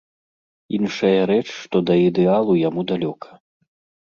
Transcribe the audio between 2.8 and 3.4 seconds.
далёка.